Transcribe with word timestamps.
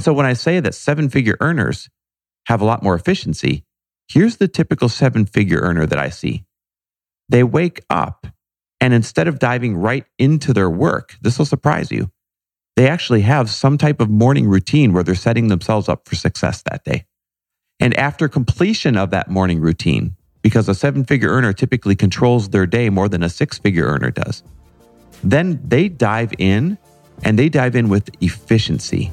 And 0.00 0.04
so 0.06 0.14
when 0.14 0.24
I 0.24 0.32
say 0.32 0.60
that 0.60 0.74
seven 0.74 1.10
figure 1.10 1.36
earners 1.40 1.90
have 2.46 2.62
a 2.62 2.64
lot 2.64 2.82
more 2.82 2.94
efficiency, 2.94 3.66
here's 4.08 4.38
the 4.38 4.48
typical 4.48 4.88
seven 4.88 5.26
figure 5.26 5.60
earner 5.60 5.84
that 5.84 5.98
I 5.98 6.08
see. 6.08 6.46
They 7.28 7.44
wake 7.44 7.84
up 7.90 8.26
and 8.80 8.94
instead 8.94 9.28
of 9.28 9.38
diving 9.38 9.76
right 9.76 10.06
into 10.18 10.54
their 10.54 10.70
work, 10.70 11.18
this 11.20 11.36
will 11.36 11.44
surprise 11.44 11.92
you. 11.92 12.10
They 12.76 12.88
actually 12.88 13.20
have 13.20 13.50
some 13.50 13.76
type 13.76 14.00
of 14.00 14.08
morning 14.08 14.48
routine 14.48 14.94
where 14.94 15.02
they're 15.02 15.14
setting 15.14 15.48
themselves 15.48 15.86
up 15.86 16.08
for 16.08 16.14
success 16.14 16.62
that 16.62 16.82
day. 16.82 17.04
And 17.78 17.94
after 17.98 18.26
completion 18.26 18.96
of 18.96 19.10
that 19.10 19.28
morning 19.28 19.60
routine, 19.60 20.16
because 20.40 20.66
a 20.66 20.74
seven 20.74 21.04
figure 21.04 21.28
earner 21.28 21.52
typically 21.52 21.94
controls 21.94 22.48
their 22.48 22.64
day 22.64 22.88
more 22.88 23.10
than 23.10 23.22
a 23.22 23.28
six 23.28 23.58
figure 23.58 23.84
earner 23.84 24.10
does, 24.10 24.44
then 25.22 25.60
they 25.62 25.90
dive 25.90 26.32
in 26.38 26.78
and 27.22 27.38
they 27.38 27.50
dive 27.50 27.76
in 27.76 27.90
with 27.90 28.08
efficiency. 28.22 29.12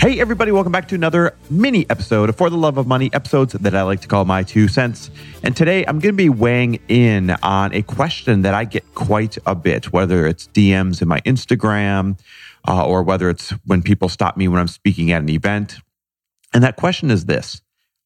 Hey, 0.00 0.18
everybody, 0.18 0.50
welcome 0.50 0.72
back 0.72 0.88
to 0.88 0.94
another 0.94 1.36
mini 1.50 1.84
episode 1.90 2.30
of 2.30 2.36
For 2.36 2.48
the 2.48 2.56
Love 2.56 2.78
of 2.78 2.86
Money, 2.86 3.10
episodes 3.12 3.52
that 3.52 3.74
I 3.74 3.82
like 3.82 4.00
to 4.00 4.08
call 4.08 4.24
my 4.24 4.42
two 4.42 4.66
cents. 4.66 5.10
And 5.42 5.54
today 5.54 5.84
I'm 5.84 5.98
going 5.98 6.14
to 6.14 6.16
be 6.16 6.30
weighing 6.30 6.80
in 6.88 7.32
on 7.42 7.74
a 7.74 7.82
question 7.82 8.40
that 8.40 8.54
I 8.54 8.64
get 8.64 8.94
quite 8.94 9.36
a 9.44 9.54
bit, 9.54 9.92
whether 9.92 10.26
it's 10.26 10.46
DMs 10.46 11.02
in 11.02 11.08
my 11.08 11.20
Instagram 11.20 12.18
uh, 12.66 12.82
or 12.82 13.02
whether 13.02 13.28
it's 13.28 13.50
when 13.66 13.82
people 13.82 14.08
stop 14.08 14.38
me 14.38 14.48
when 14.48 14.58
I'm 14.58 14.68
speaking 14.68 15.12
at 15.12 15.20
an 15.20 15.28
event. 15.28 15.76
And 16.54 16.64
that 16.64 16.76
question 16.76 17.10
is 17.10 17.26
this 17.26 17.60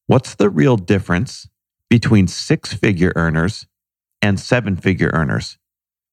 What's 0.07 0.35
the 0.35 0.49
real 0.49 0.75
difference 0.75 1.47
between 1.89 2.27
six 2.27 2.73
figure 2.73 3.13
earners 3.15 3.67
and 4.21 4.37
seven 4.37 4.75
figure 4.75 5.11
earners? 5.13 5.57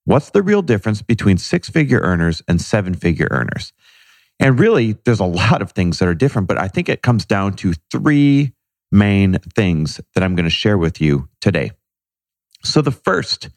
What's 0.05 0.31
the 0.31 0.43
real 0.43 0.63
difference 0.63 1.03
between 1.03 1.39
six 1.39 1.69
figure 1.69 2.01
earners 2.03 2.41
and 2.47 2.61
seven 2.61 2.95
figure 2.95 3.27
earners? 3.33 3.73
And 4.43 4.59
really, 4.59 4.97
there's 5.05 5.21
a 5.21 5.25
lot 5.25 5.63
of 5.63 5.71
things 5.71 6.01
that 6.01 6.09
are 6.09 6.17
different, 6.17 6.49
but 6.49 6.59
I 6.59 6.67
think 6.67 6.89
it 6.89 7.01
comes 7.01 7.25
down 7.25 7.55
to 7.55 7.75
three 7.93 8.53
main 8.91 9.39
things 9.55 10.01
that 10.15 10.25
I'm 10.25 10.35
going 10.35 10.45
to 10.45 10.51
share 10.51 10.77
with 10.77 11.01
you 11.01 11.29
today. 11.41 11.71
So, 12.65 12.83
the 12.83 12.91
first 12.91 13.51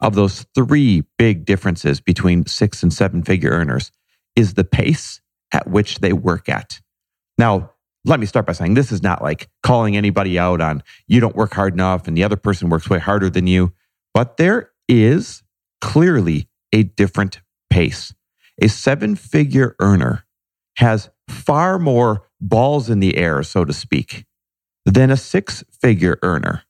of 0.00 0.16
those 0.16 0.44
three 0.52 1.04
big 1.16 1.44
differences 1.44 2.00
between 2.00 2.46
six 2.46 2.82
and 2.82 2.92
seven 2.92 3.22
figure 3.22 3.50
earners 3.50 3.92
is 4.34 4.54
the 4.54 4.64
pace 4.64 5.20
at 5.52 5.68
which 5.68 6.00
they 6.00 6.12
work 6.12 6.48
at. 6.48 6.80
Now, 7.38 7.70
let 8.04 8.18
me 8.18 8.26
start 8.26 8.44
by 8.44 8.52
saying 8.52 8.74
this 8.74 8.90
is 8.90 9.00
not 9.00 9.22
like 9.22 9.48
calling 9.62 9.96
anybody 9.96 10.40
out 10.40 10.60
on 10.60 10.82
you 11.06 11.20
don't 11.20 11.36
work 11.36 11.54
hard 11.54 11.72
enough 11.72 12.08
and 12.08 12.16
the 12.16 12.24
other 12.24 12.34
person 12.34 12.68
works 12.68 12.90
way 12.90 12.98
harder 12.98 13.30
than 13.30 13.46
you, 13.46 13.72
but 14.12 14.38
there 14.38 14.72
is 14.88 15.44
clearly 15.80 16.48
a 16.72 16.82
different 16.82 17.40
pace. 17.70 18.12
A 18.60 18.68
seven 18.68 19.14
figure 19.14 19.76
earner 19.80 20.24
has 20.76 21.10
far 21.28 21.78
more 21.78 22.28
balls 22.40 22.90
in 22.90 23.00
the 23.00 23.16
air, 23.16 23.42
so 23.42 23.64
to 23.64 23.72
speak, 23.72 24.24
than 24.84 25.10
a 25.10 25.16
six 25.16 25.64
figure 25.80 26.18
earner. 26.22 26.62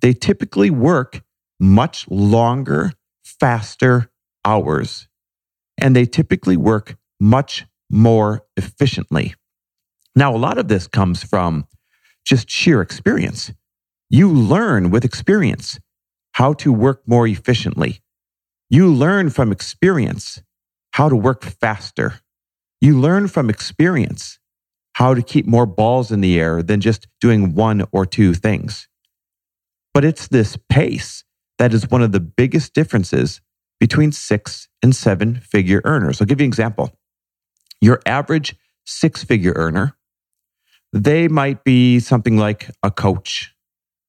They 0.00 0.12
typically 0.12 0.70
work 0.70 1.22
much 1.58 2.08
longer, 2.08 2.92
faster 3.24 4.10
hours, 4.44 5.08
and 5.76 5.94
they 5.94 6.06
typically 6.06 6.56
work 6.56 6.96
much 7.20 7.66
more 7.90 8.44
efficiently. 8.56 9.34
Now, 10.14 10.34
a 10.34 10.38
lot 10.38 10.58
of 10.58 10.68
this 10.68 10.86
comes 10.86 11.22
from 11.22 11.66
just 12.24 12.50
sheer 12.50 12.80
experience. 12.80 13.52
You 14.10 14.30
learn 14.30 14.90
with 14.90 15.04
experience 15.04 15.78
how 16.32 16.52
to 16.54 16.72
work 16.72 17.02
more 17.06 17.26
efficiently. 17.26 18.00
You 18.70 18.92
learn 18.92 19.30
from 19.30 19.50
experience 19.50 20.42
how 20.92 21.08
to 21.08 21.16
work 21.16 21.44
faster. 21.44 22.20
You 22.80 22.98
learn 22.98 23.26
from 23.26 23.50
experience 23.50 24.38
how 24.94 25.14
to 25.14 25.22
keep 25.22 25.46
more 25.46 25.66
balls 25.66 26.12
in 26.12 26.20
the 26.20 26.38
air 26.38 26.62
than 26.62 26.80
just 26.80 27.08
doing 27.20 27.54
one 27.54 27.84
or 27.90 28.06
two 28.06 28.34
things. 28.34 28.88
But 29.92 30.04
it's 30.04 30.28
this 30.28 30.56
pace 30.68 31.24
that 31.58 31.74
is 31.74 31.90
one 31.90 32.02
of 32.02 32.12
the 32.12 32.20
biggest 32.20 32.74
differences 32.74 33.40
between 33.80 34.12
six 34.12 34.68
and 34.82 34.94
seven 34.94 35.36
figure 35.36 35.80
earners. 35.84 36.20
I'll 36.20 36.26
give 36.26 36.40
you 36.40 36.44
an 36.44 36.50
example. 36.50 36.96
Your 37.80 38.00
average 38.06 38.56
six 38.86 39.24
figure 39.24 39.52
earner, 39.56 39.96
they 40.92 41.26
might 41.26 41.64
be 41.64 41.98
something 41.98 42.36
like 42.36 42.70
a 42.82 42.90
coach 42.90 43.54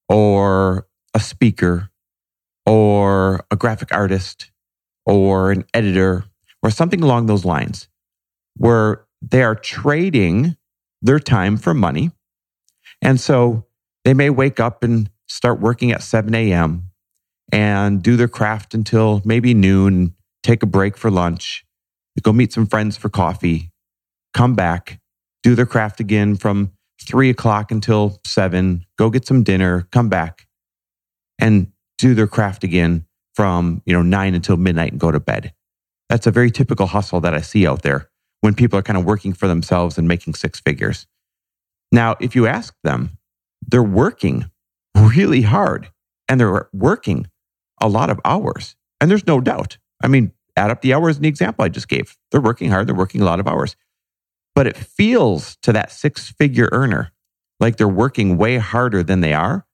or 0.08 0.86
a 1.12 1.20
speaker 1.20 1.90
or 2.66 3.44
a 3.50 3.56
graphic 3.56 3.92
artist 3.92 4.52
or 5.06 5.50
an 5.50 5.64
editor 5.74 6.24
or 6.62 6.70
something 6.70 7.02
along 7.02 7.26
those 7.26 7.44
lines 7.44 7.88
where 8.56 9.04
they 9.22 9.42
are 9.42 9.54
trading 9.54 10.56
their 11.02 11.18
time 11.18 11.56
for 11.56 11.74
money. 11.74 12.10
And 13.02 13.20
so 13.20 13.66
they 14.04 14.14
may 14.14 14.30
wake 14.30 14.60
up 14.60 14.82
and 14.82 15.10
start 15.28 15.60
working 15.60 15.90
at 15.92 16.02
7 16.02 16.34
a.m. 16.34 16.90
and 17.52 18.02
do 18.02 18.16
their 18.16 18.28
craft 18.28 18.74
until 18.74 19.22
maybe 19.24 19.54
noon, 19.54 20.14
take 20.42 20.62
a 20.62 20.66
break 20.66 20.96
for 20.96 21.10
lunch, 21.10 21.64
go 22.22 22.32
meet 22.32 22.52
some 22.52 22.66
friends 22.66 22.96
for 22.96 23.08
coffee, 23.08 23.72
come 24.34 24.54
back, 24.54 25.00
do 25.42 25.54
their 25.54 25.66
craft 25.66 26.00
again 26.00 26.36
from 26.36 26.72
three 27.02 27.30
o'clock 27.30 27.70
until 27.70 28.20
seven, 28.26 28.84
go 28.98 29.08
get 29.08 29.26
some 29.26 29.42
dinner, 29.42 29.86
come 29.90 30.08
back 30.08 30.46
and 31.38 31.72
do 31.98 32.14
their 32.14 32.26
craft 32.26 32.62
again 32.62 33.06
from, 33.34 33.82
you 33.86 33.92
know, 33.92 34.02
nine 34.02 34.34
until 34.34 34.56
midnight 34.56 34.92
and 34.92 35.00
go 35.00 35.10
to 35.10 35.20
bed. 35.20 35.54
That's 36.08 36.26
a 36.26 36.30
very 36.30 36.50
typical 36.50 36.86
hustle 36.86 37.20
that 37.22 37.34
I 37.34 37.40
see 37.40 37.66
out 37.66 37.82
there 37.82 38.09
when 38.40 38.54
people 38.54 38.78
are 38.78 38.82
kind 38.82 38.98
of 38.98 39.04
working 39.04 39.32
for 39.32 39.48
themselves 39.48 39.98
and 39.98 40.08
making 40.08 40.34
six 40.34 40.60
figures. 40.60 41.06
Now, 41.92 42.16
if 42.20 42.34
you 42.34 42.46
ask 42.46 42.74
them, 42.82 43.18
they're 43.66 43.82
working 43.82 44.50
really 44.96 45.42
hard 45.42 45.90
and 46.28 46.40
they're 46.40 46.68
working 46.72 47.26
a 47.80 47.88
lot 47.88 48.10
of 48.10 48.20
hours. 48.24 48.76
And 49.00 49.10
there's 49.10 49.26
no 49.26 49.40
doubt. 49.40 49.78
I 50.02 50.08
mean, 50.08 50.32
add 50.56 50.70
up 50.70 50.82
the 50.82 50.94
hours 50.94 51.16
in 51.16 51.22
the 51.22 51.28
example 51.28 51.64
I 51.64 51.68
just 51.68 51.88
gave. 51.88 52.16
They're 52.30 52.40
working 52.40 52.70
hard, 52.70 52.86
they're 52.86 52.94
working 52.94 53.20
a 53.20 53.24
lot 53.24 53.40
of 53.40 53.48
hours. 53.48 53.76
But 54.54 54.66
it 54.66 54.76
feels 54.76 55.56
to 55.62 55.72
that 55.72 55.92
six 55.92 56.30
figure 56.30 56.68
earner 56.72 57.12
like 57.60 57.76
they're 57.76 57.88
working 57.88 58.36
way 58.36 58.56
harder 58.56 59.02
than 59.02 59.20
they 59.20 59.34
are 59.34 59.66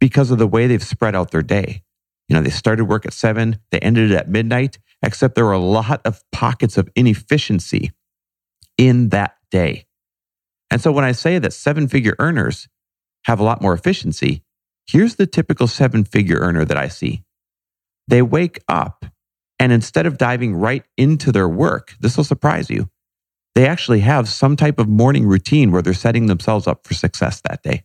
because 0.00 0.30
of 0.30 0.38
the 0.38 0.46
way 0.46 0.66
they've 0.66 0.82
spread 0.82 1.14
out 1.14 1.30
their 1.30 1.42
day. 1.42 1.82
You 2.28 2.36
know, 2.36 2.42
they 2.42 2.50
started 2.50 2.84
work 2.84 3.06
at 3.06 3.12
seven, 3.12 3.58
they 3.70 3.78
ended 3.78 4.10
it 4.10 4.14
at 4.14 4.28
midnight, 4.28 4.78
except 5.02 5.34
there 5.34 5.44
were 5.44 5.52
a 5.52 5.58
lot 5.58 6.00
of 6.04 6.22
pockets 6.30 6.76
of 6.76 6.88
inefficiency 6.94 7.92
in 8.78 9.10
that 9.10 9.36
day. 9.50 9.86
And 10.70 10.80
so 10.80 10.92
when 10.92 11.04
I 11.04 11.12
say 11.12 11.38
that 11.38 11.52
seven 11.52 11.88
figure 11.88 12.16
earners 12.18 12.68
have 13.24 13.40
a 13.40 13.44
lot 13.44 13.60
more 13.60 13.74
efficiency, 13.74 14.42
here's 14.86 15.16
the 15.16 15.26
typical 15.26 15.66
seven 15.66 16.04
figure 16.04 16.38
earner 16.38 16.64
that 16.64 16.78
I 16.78 16.88
see. 16.88 17.24
They 18.06 18.22
wake 18.22 18.60
up 18.68 19.04
and 19.58 19.72
instead 19.72 20.06
of 20.06 20.18
diving 20.18 20.54
right 20.54 20.84
into 20.96 21.32
their 21.32 21.48
work, 21.48 21.94
this 22.00 22.16
will 22.16 22.24
surprise 22.24 22.70
you. 22.70 22.88
They 23.54 23.66
actually 23.66 24.00
have 24.00 24.28
some 24.28 24.56
type 24.56 24.78
of 24.78 24.88
morning 24.88 25.26
routine 25.26 25.72
where 25.72 25.82
they're 25.82 25.94
setting 25.94 26.26
themselves 26.26 26.66
up 26.66 26.86
for 26.86 26.94
success 26.94 27.40
that 27.42 27.62
day. 27.62 27.84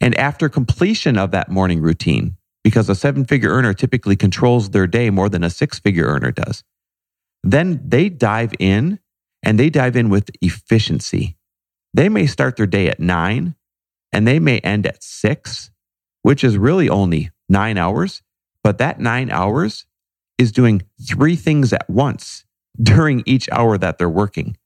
And 0.00 0.14
after 0.16 0.48
completion 0.48 1.18
of 1.18 1.30
that 1.30 1.50
morning 1.50 1.80
routine, 1.80 2.36
because 2.64 2.88
a 2.90 2.94
seven 2.94 3.24
figure 3.24 3.50
earner 3.50 3.72
typically 3.74 4.16
controls 4.16 4.70
their 4.70 4.86
day 4.86 5.10
more 5.10 5.28
than 5.28 5.44
a 5.44 5.50
six 5.50 5.78
figure 5.78 6.06
earner 6.06 6.32
does, 6.32 6.62
then 7.42 7.80
they 7.86 8.10
dive 8.10 8.52
in 8.58 8.98
and 9.42 9.58
they 9.58 9.70
dive 9.70 9.96
in 9.96 10.10
with 10.10 10.30
efficiency. 10.42 11.36
They 11.94 12.08
may 12.08 12.26
start 12.26 12.56
their 12.56 12.66
day 12.66 12.88
at 12.88 13.00
nine 13.00 13.54
and 14.12 14.26
they 14.26 14.38
may 14.38 14.58
end 14.60 14.86
at 14.86 15.02
six, 15.02 15.70
which 16.22 16.44
is 16.44 16.58
really 16.58 16.88
only 16.88 17.30
nine 17.48 17.78
hours. 17.78 18.22
But 18.62 18.78
that 18.78 19.00
nine 19.00 19.30
hours 19.30 19.86
is 20.38 20.52
doing 20.52 20.82
three 21.08 21.36
things 21.36 21.72
at 21.72 21.88
once 21.88 22.44
during 22.80 23.22
each 23.26 23.48
hour 23.50 23.78
that 23.78 23.98
they're 23.98 24.08
working. 24.08 24.56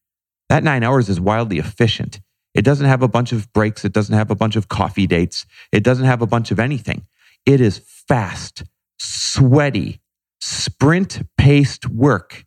That 0.48 0.64
nine 0.64 0.82
hours 0.82 1.08
is 1.08 1.20
wildly 1.20 1.58
efficient. 1.58 2.20
It 2.54 2.62
doesn't 2.64 2.86
have 2.86 3.02
a 3.02 3.08
bunch 3.08 3.32
of 3.32 3.52
breaks. 3.52 3.84
It 3.84 3.92
doesn't 3.92 4.14
have 4.14 4.30
a 4.30 4.36
bunch 4.36 4.56
of 4.56 4.68
coffee 4.68 5.06
dates. 5.06 5.46
It 5.72 5.82
doesn't 5.82 6.04
have 6.04 6.22
a 6.22 6.26
bunch 6.26 6.50
of 6.50 6.60
anything. 6.60 7.06
It 7.46 7.60
is 7.60 7.78
fast, 7.78 8.64
sweaty, 8.98 10.00
sprint 10.40 11.22
paced 11.36 11.88
work 11.88 12.44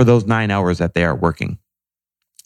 for 0.00 0.04
those 0.04 0.24
nine 0.24 0.50
hours 0.50 0.78
that 0.78 0.94
they 0.94 1.04
are 1.04 1.14
working. 1.14 1.58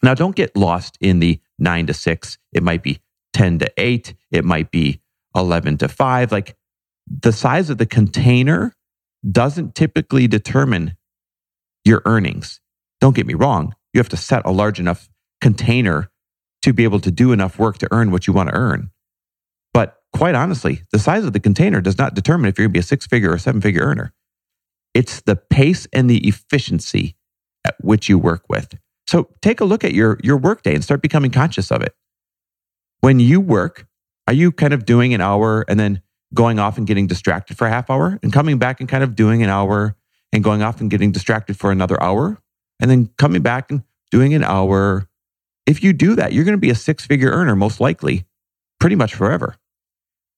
Now, 0.02 0.14
don't 0.14 0.34
get 0.34 0.56
lost 0.56 0.98
in 1.00 1.20
the 1.20 1.38
nine 1.56 1.86
to 1.86 1.94
six. 1.94 2.36
It 2.52 2.64
might 2.64 2.82
be 2.82 2.98
10 3.32 3.60
to 3.60 3.72
eight. 3.76 4.12
It 4.32 4.44
might 4.44 4.72
be 4.72 5.00
11 5.36 5.78
to 5.78 5.86
five. 5.86 6.32
Like 6.32 6.56
the 7.06 7.30
size 7.30 7.70
of 7.70 7.78
the 7.78 7.86
container 7.86 8.74
doesn't 9.30 9.76
typically 9.76 10.26
determine 10.26 10.96
your 11.84 12.02
earnings. 12.06 12.60
Don't 13.00 13.14
get 13.14 13.24
me 13.24 13.34
wrong. 13.34 13.76
You 13.92 14.00
have 14.00 14.08
to 14.08 14.16
set 14.16 14.44
a 14.44 14.50
large 14.50 14.80
enough 14.80 15.08
container 15.40 16.10
to 16.62 16.72
be 16.72 16.82
able 16.82 16.98
to 16.98 17.12
do 17.12 17.30
enough 17.30 17.56
work 17.56 17.78
to 17.78 17.88
earn 17.92 18.10
what 18.10 18.26
you 18.26 18.32
want 18.32 18.48
to 18.48 18.56
earn. 18.56 18.90
But 19.72 19.96
quite 20.12 20.34
honestly, 20.34 20.82
the 20.90 20.98
size 20.98 21.24
of 21.24 21.32
the 21.32 21.38
container 21.38 21.80
does 21.80 21.98
not 21.98 22.14
determine 22.14 22.48
if 22.48 22.58
you're 22.58 22.66
going 22.66 22.72
to 22.72 22.78
be 22.78 22.80
a 22.80 22.82
six 22.82 23.06
figure 23.06 23.30
or 23.30 23.38
seven 23.38 23.60
figure 23.60 23.82
earner. 23.82 24.12
It's 24.92 25.20
the 25.20 25.36
pace 25.36 25.86
and 25.92 26.10
the 26.10 26.26
efficiency 26.26 27.14
at 27.64 27.76
which 27.80 28.08
you 28.08 28.18
work 28.18 28.44
with. 28.48 28.74
So 29.06 29.28
take 29.42 29.60
a 29.60 29.64
look 29.64 29.84
at 29.84 29.92
your, 29.92 30.18
your 30.22 30.36
workday 30.36 30.74
and 30.74 30.82
start 30.82 31.02
becoming 31.02 31.30
conscious 31.30 31.70
of 31.70 31.82
it. 31.82 31.94
When 33.00 33.20
you 33.20 33.40
work, 33.40 33.86
are 34.26 34.34
you 34.34 34.50
kind 34.50 34.72
of 34.72 34.86
doing 34.86 35.12
an 35.12 35.20
hour 35.20 35.64
and 35.68 35.78
then 35.78 36.02
going 36.32 36.58
off 36.58 36.78
and 36.78 36.86
getting 36.86 37.06
distracted 37.06 37.56
for 37.56 37.66
a 37.66 37.70
half 37.70 37.90
hour 37.90 38.18
and 38.22 38.32
coming 38.32 38.58
back 38.58 38.80
and 38.80 38.88
kind 38.88 39.04
of 39.04 39.14
doing 39.14 39.42
an 39.42 39.50
hour 39.50 39.94
and 40.32 40.42
going 40.42 40.62
off 40.62 40.80
and 40.80 40.90
getting 40.90 41.12
distracted 41.12 41.56
for 41.56 41.70
another 41.70 42.02
hour 42.02 42.38
and 42.80 42.90
then 42.90 43.10
coming 43.18 43.42
back 43.42 43.70
and 43.70 43.82
doing 44.10 44.34
an 44.34 44.42
hour? 44.42 45.08
If 45.66 45.82
you 45.82 45.92
do 45.92 46.14
that, 46.16 46.32
you're 46.32 46.44
going 46.44 46.56
to 46.56 46.60
be 46.60 46.70
a 46.70 46.74
six 46.74 47.06
figure 47.06 47.30
earner, 47.30 47.54
most 47.54 47.80
likely, 47.80 48.26
pretty 48.80 48.96
much 48.96 49.14
forever. 49.14 49.56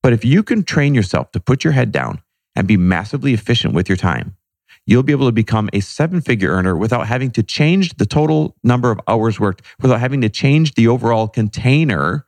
But 0.03 0.13
if 0.13 0.25
you 0.25 0.43
can 0.43 0.63
train 0.63 0.95
yourself 0.95 1.33
to 1.33 1.41
put 1.41 1.65
your 1.65 1.73
head 1.73 1.91
down 1.91 2.23
and 2.55 2.69
be 2.69 2.77
massively 2.77 3.35
efficient 3.35 3.75
with 3.75 3.89
your 3.89 3.97
time, 3.97 4.37
you'll 4.87 5.03
be 5.03 5.13
able 5.13 5.27
to 5.27 5.33
become 5.33 5.69
a 5.73 5.81
seven 5.81 6.21
figure 6.21 6.51
earner 6.51 6.77
without 6.77 7.07
having 7.07 7.31
to 7.33 7.43
change 7.43 7.97
the 7.97 8.07
total 8.07 8.57
number 8.63 8.91
of 8.91 9.01
hours 9.09 9.41
worked, 9.41 9.63
without 9.81 10.01
having 10.01 10.21
to 10.21 10.29
change 10.29 10.75
the 10.75 10.89
overall 10.89 11.29
container 11.29 12.25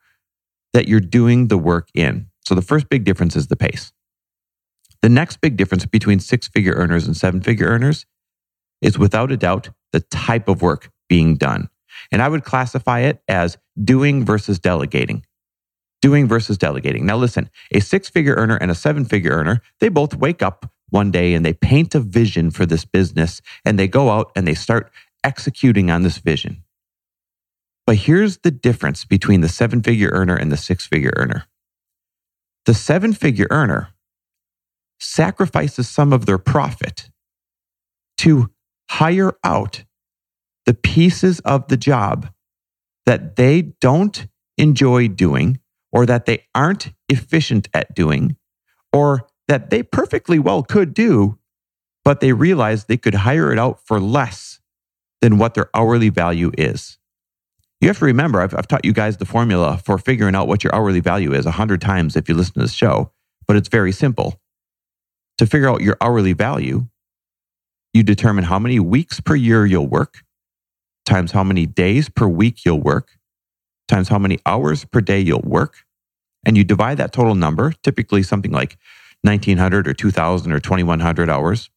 that 0.73 0.89
you're 0.89 1.01
doing 1.01 1.49
the 1.49 1.59
work 1.59 1.89
in. 1.95 2.27
So 2.45 2.55
the 2.55 2.63
first 2.63 2.89
big 2.89 3.05
difference 3.05 3.37
is 3.37 3.47
the 3.47 3.57
pace. 3.57 3.93
The 5.01 5.09
next 5.09 5.41
big 5.41 5.57
difference 5.57 5.87
between 5.87 6.19
six 6.19 6.49
figure 6.49 6.75
earners 6.75 7.07
and 7.07 7.17
seven 7.17 7.41
figure 7.41 7.69
earners 7.69 8.05
is 8.83 8.99
without 8.99 9.31
a 9.31 9.37
doubt 9.37 9.71
the 9.93 10.01
type 10.01 10.49
of 10.49 10.61
work 10.61 10.91
being 11.09 11.37
done. 11.37 11.69
And 12.11 12.21
I 12.21 12.29
would 12.29 12.45
classify 12.45 13.01
it 13.01 13.23
as 13.29 13.59
doing 13.83 14.25
versus 14.25 14.59
delegating. 14.59 15.25
Doing 16.01 16.29
versus 16.29 16.59
delegating. 16.59 17.07
Now, 17.07 17.17
listen, 17.17 17.51
a 17.73 17.81
six 17.81 18.09
figure 18.09 18.35
earner 18.35 18.57
and 18.57 18.71
a 18.71 18.75
seven 18.75 19.05
figure 19.05 19.33
earner, 19.33 19.63
they 19.81 19.89
both 19.89 20.15
wake 20.15 20.43
up 20.43 20.71
one 20.91 21.11
day 21.11 21.35
and 21.35 21.45
they 21.45 21.53
paint 21.53 21.95
a 21.95 22.01
vision 22.01 22.51
for 22.51 22.67
this 22.67 22.85
business 22.85 23.41
and 23.65 23.79
they 23.79 23.89
go 23.89 24.11
out 24.11 24.31
and 24.35 24.47
they 24.47 24.55
start 24.55 24.91
executing 25.25 25.91
on 25.91 26.03
this 26.03 26.19
vision. 26.19 26.65
But 27.87 27.97
here's 27.97 28.39
the 28.39 28.51
difference 28.51 29.05
between 29.05 29.41
the 29.41 29.49
seven 29.49 29.83
figure 29.83 30.11
earner 30.11 30.37
and 30.37 30.53
the 30.53 30.57
six 30.57 30.87
figure 30.87 31.13
earner 31.17 31.47
the 32.69 32.75
seven 32.75 33.15
figure 33.15 33.47
earner 33.51 33.89
sacrifices 35.01 35.89
some 35.89 36.13
of 36.13 36.27
their 36.27 36.37
profit 36.37 37.09
to 38.19 38.51
hire 38.91 39.33
out 39.43 39.85
the 40.67 40.75
pieces 40.75 41.41
of 41.41 41.69
the 41.69 41.79
job 41.79 42.29
that 43.07 43.37
they 43.37 43.63
don't 43.81 44.27
enjoy 44.59 45.09
doing 45.09 45.59
or 45.93 46.05
that 46.05 46.27
they 46.27 46.45
aren't 46.55 46.93
efficient 47.09 47.69
at 47.73 47.95
doing 47.95 48.37
or 48.93 49.27
that 49.49 49.71
they 49.71 49.83
perfectly 49.83 50.39
well 50.39 50.63
could 50.63 50.95
do, 50.95 51.39
but 52.05 52.21
they 52.21 52.33
realized 52.33 52.87
they 52.87 52.97
could 52.97 53.15
hire 53.15 53.51
it 53.51 53.59
out 53.59 53.81
for 53.85 53.99
less 53.99 54.61
than 55.21 55.39
what 55.39 55.55
their 55.55 55.69
hourly 55.75 56.11
value 56.11 56.53
is. 56.57 56.99
You 57.81 57.89
have 57.89 57.99
to 57.99 58.05
remember, 58.05 58.41
I've, 58.41 58.55
I've 58.55 58.69
taught 58.69 58.85
you 58.85 58.93
guys 58.93 59.17
the 59.17 59.25
formula 59.25 59.81
for 59.85 59.99
figuring 59.99 60.35
out 60.35 60.49
what 60.49 60.65
your 60.65 60.75
hourly 60.75 61.01
value 61.01 61.33
is 61.33 61.47
a 61.47 61.53
hundred 61.53 61.81
times 61.81 62.17
if 62.17 62.29
you 62.29 62.35
listen 62.35 62.55
to 62.55 62.61
this 62.61 62.73
show, 62.73 63.13
but 63.47 63.57
it's 63.57 63.69
very 63.69 63.93
simple. 63.93 64.41
To 65.39 65.47
figure 65.47 65.69
out 65.69 65.81
your 65.81 65.97
hourly 66.01 66.33
value, 66.33 66.89
you 67.95 68.03
determine 68.03 68.45
how 68.45 68.59
many 68.59 68.81
weeks 68.81 69.21
per 69.21 69.35
year 69.35 69.65
you'll 69.65 69.87
work, 69.87 70.25
times 71.07 71.33
how 71.33 71.45
many 71.45 71.67
days 71.67 72.09
per 72.09 72.27
week 72.27 72.65
you'll 72.65 72.81
work, 72.81 73.13
times 73.87 74.09
how 74.09 74.19
many 74.19 74.39
hours 74.45 74.85
per 74.85 75.01
day 75.01 75.21
you'll 75.21 75.41
work, 75.41 75.85
and 76.45 76.57
you 76.57 76.65
divide 76.65 76.99
that 76.99 77.13
total 77.13 77.35
number, 77.35 77.73
typically 77.83 78.23
something 78.23 78.51
like 78.51 78.77
1900 79.23 79.89
or 79.89 79.95
2000 79.95 80.53
or 80.53 80.61
2100 80.61 81.31
hours 81.31 81.71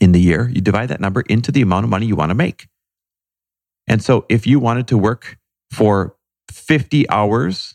in 0.00 0.12
the 0.12 0.20
year, 0.20 0.48
you 0.48 0.60
divide 0.60 0.88
that 0.90 1.00
number 1.00 1.22
into 1.22 1.50
the 1.50 1.62
amount 1.62 1.84
of 1.84 1.90
money 1.90 2.06
you 2.06 2.16
want 2.16 2.30
to 2.30 2.34
make. 2.34 2.68
And 3.86 4.02
so 4.02 4.26
if 4.28 4.46
you 4.46 4.60
wanted 4.60 4.86
to 4.88 4.98
work 4.98 5.38
for 5.72 6.16
50 6.50 7.08
hours, 7.08 7.74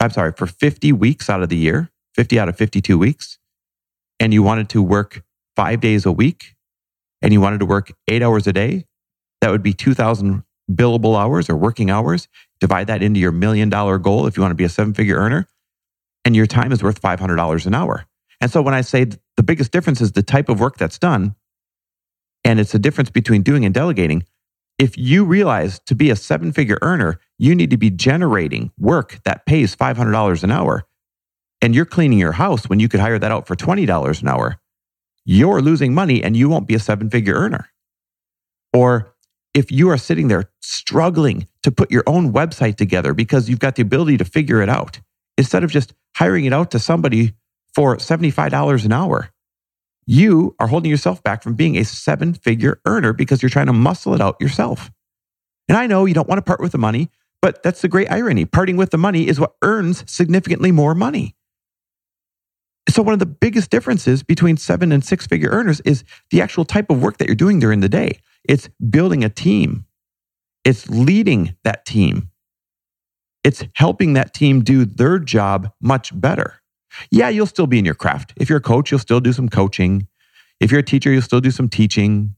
I'm 0.00 0.10
sorry, 0.10 0.32
for 0.36 0.46
50 0.46 0.92
weeks 0.92 1.28
out 1.28 1.42
of 1.42 1.48
the 1.50 1.56
year, 1.56 1.90
50 2.14 2.38
out 2.38 2.48
of 2.48 2.56
52 2.56 2.98
weeks, 2.98 3.38
and 4.18 4.32
you 4.32 4.42
wanted 4.42 4.68
to 4.70 4.82
work 4.82 5.22
five 5.56 5.80
days 5.80 6.06
a 6.06 6.12
week 6.12 6.54
and 7.22 7.32
you 7.32 7.40
wanted 7.40 7.60
to 7.60 7.66
work 7.66 7.92
eight 8.08 8.22
hours 8.22 8.46
a 8.46 8.52
day, 8.52 8.86
that 9.40 9.50
would 9.50 9.62
be 9.62 9.72
2,000 9.72 10.42
billable 10.70 11.18
hours 11.18 11.50
or 11.50 11.56
working 11.56 11.90
hours. 11.90 12.28
Divide 12.60 12.86
that 12.86 13.02
into 13.02 13.20
your 13.20 13.32
million 13.32 13.68
dollar 13.68 13.98
goal 13.98 14.26
if 14.26 14.36
you 14.36 14.42
want 14.42 14.52
to 14.52 14.56
be 14.56 14.64
a 14.64 14.68
seven 14.68 14.94
figure 14.94 15.16
earner, 15.16 15.48
and 16.24 16.34
your 16.34 16.46
time 16.46 16.72
is 16.72 16.82
worth 16.82 17.00
$500 17.00 17.66
an 17.66 17.74
hour. 17.74 18.06
And 18.40 18.50
so 18.50 18.62
when 18.62 18.74
I 18.74 18.80
say 18.80 19.06
the 19.36 19.42
biggest 19.42 19.72
difference 19.72 20.00
is 20.00 20.12
the 20.12 20.22
type 20.22 20.48
of 20.48 20.60
work 20.60 20.76
that's 20.76 20.98
done, 20.98 21.34
and 22.44 22.60
it's 22.60 22.72
the 22.72 22.78
difference 22.78 23.10
between 23.10 23.42
doing 23.42 23.64
and 23.64 23.74
delegating. 23.74 24.24
If 24.78 24.98
you 24.98 25.24
realize 25.24 25.80
to 25.86 25.94
be 25.94 26.10
a 26.10 26.16
seven 26.16 26.52
figure 26.52 26.78
earner, 26.82 27.20
you 27.38 27.54
need 27.54 27.70
to 27.70 27.76
be 27.76 27.90
generating 27.90 28.72
work 28.78 29.20
that 29.24 29.46
pays 29.46 29.74
$500 29.76 30.42
an 30.42 30.50
hour, 30.50 30.84
and 31.62 31.74
you're 31.74 31.84
cleaning 31.84 32.18
your 32.18 32.32
house 32.32 32.68
when 32.68 32.80
you 32.80 32.88
could 32.88 33.00
hire 33.00 33.18
that 33.18 33.32
out 33.32 33.46
for 33.46 33.56
$20 33.56 34.22
an 34.22 34.28
hour, 34.28 34.60
you're 35.24 35.62
losing 35.62 35.94
money 35.94 36.22
and 36.22 36.36
you 36.36 36.48
won't 36.48 36.68
be 36.68 36.74
a 36.74 36.78
seven 36.78 37.08
figure 37.08 37.34
earner. 37.34 37.70
Or 38.72 39.14
if 39.54 39.70
you 39.70 39.88
are 39.90 39.96
sitting 39.96 40.28
there 40.28 40.50
struggling 40.60 41.46
to 41.62 41.70
put 41.70 41.90
your 41.90 42.02
own 42.06 42.32
website 42.32 42.76
together 42.76 43.14
because 43.14 43.48
you've 43.48 43.60
got 43.60 43.76
the 43.76 43.82
ability 43.82 44.18
to 44.18 44.24
figure 44.24 44.60
it 44.60 44.68
out, 44.68 45.00
instead 45.38 45.64
of 45.64 45.70
just 45.70 45.94
hiring 46.16 46.44
it 46.44 46.52
out 46.52 46.70
to 46.72 46.78
somebody 46.78 47.32
for 47.74 47.96
$75 47.96 48.84
an 48.84 48.92
hour. 48.92 49.30
You 50.06 50.54
are 50.58 50.66
holding 50.66 50.90
yourself 50.90 51.22
back 51.22 51.42
from 51.42 51.54
being 51.54 51.76
a 51.76 51.84
seven 51.84 52.34
figure 52.34 52.80
earner 52.84 53.12
because 53.12 53.42
you're 53.42 53.50
trying 53.50 53.66
to 53.66 53.72
muscle 53.72 54.14
it 54.14 54.20
out 54.20 54.36
yourself. 54.40 54.90
And 55.68 55.78
I 55.78 55.86
know 55.86 56.04
you 56.04 56.14
don't 56.14 56.28
want 56.28 56.38
to 56.38 56.42
part 56.42 56.60
with 56.60 56.72
the 56.72 56.78
money, 56.78 57.10
but 57.40 57.62
that's 57.62 57.80
the 57.80 57.88
great 57.88 58.10
irony. 58.10 58.44
Parting 58.44 58.76
with 58.76 58.90
the 58.90 58.98
money 58.98 59.26
is 59.26 59.40
what 59.40 59.54
earns 59.62 60.04
significantly 60.10 60.72
more 60.72 60.94
money. 60.94 61.36
So, 62.88 63.02
one 63.02 63.14
of 63.14 63.18
the 63.18 63.26
biggest 63.26 63.70
differences 63.70 64.22
between 64.22 64.58
seven 64.58 64.92
and 64.92 65.02
six 65.02 65.26
figure 65.26 65.48
earners 65.48 65.80
is 65.80 66.04
the 66.30 66.42
actual 66.42 66.66
type 66.66 66.90
of 66.90 67.02
work 67.02 67.16
that 67.16 67.26
you're 67.26 67.34
doing 67.34 67.58
during 67.58 67.80
the 67.80 67.88
day. 67.88 68.20
It's 68.44 68.68
building 68.90 69.24
a 69.24 69.30
team, 69.30 69.86
it's 70.64 70.88
leading 70.90 71.56
that 71.64 71.86
team, 71.86 72.30
it's 73.42 73.64
helping 73.74 74.12
that 74.12 74.34
team 74.34 74.62
do 74.62 74.84
their 74.84 75.18
job 75.18 75.72
much 75.80 76.18
better. 76.18 76.60
Yeah, 77.10 77.28
you'll 77.28 77.46
still 77.46 77.66
be 77.66 77.78
in 77.78 77.84
your 77.84 77.94
craft. 77.94 78.32
If 78.36 78.48
you're 78.48 78.58
a 78.58 78.62
coach, 78.62 78.90
you'll 78.90 79.00
still 79.00 79.20
do 79.20 79.32
some 79.32 79.48
coaching. 79.48 80.08
If 80.60 80.70
you're 80.70 80.80
a 80.80 80.84
teacher, 80.84 81.10
you'll 81.10 81.22
still 81.22 81.40
do 81.40 81.50
some 81.50 81.68
teaching. 81.68 82.34